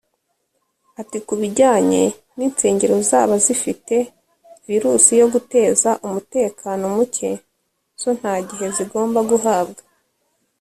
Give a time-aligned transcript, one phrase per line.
[1.01, 2.03] Ati "Ku bijyanye
[2.35, 3.95] n’insengero zaba zifite
[4.69, 7.31] virusi yo guteza umutekano muke
[8.01, 9.81] zo nta gihe zigomba guhabwa